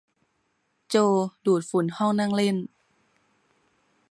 [0.89, 0.95] โจ
[1.45, 2.57] ดูดฝุ่นห้องนั่งเล่น